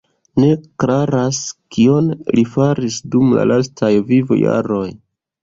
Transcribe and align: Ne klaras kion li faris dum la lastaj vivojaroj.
Ne 0.43 0.47
klaras 0.83 1.41
kion 1.75 2.07
li 2.39 2.45
faris 2.55 2.99
dum 3.17 3.37
la 3.41 3.45
lastaj 3.53 3.93
vivojaroj. 4.11 4.83